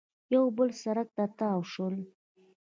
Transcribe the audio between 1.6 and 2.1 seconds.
شول